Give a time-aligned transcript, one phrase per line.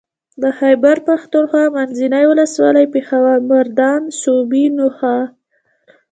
[0.41, 5.25] د خېبر پښتونخوا منځنۍ ولسوالۍ پېښور مردان صوابۍ نوښار